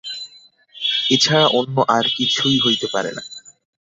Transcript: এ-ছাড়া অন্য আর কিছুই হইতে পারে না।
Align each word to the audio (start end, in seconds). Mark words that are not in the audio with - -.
এ-ছাড়া 1.09 1.45
অন্য 1.59 1.75
আর 1.95 2.05
কিছুই 2.17 2.57
হইতে 2.59 2.87
পারে 2.93 3.11
না। 3.11 3.23